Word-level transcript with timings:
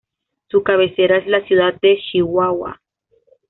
Su 0.47 0.63
cabecera 0.63 1.17
es 1.17 1.27
la 1.27 1.45
ciudad 1.45 1.75
de 1.79 1.99
Chihuahua. 2.09 2.81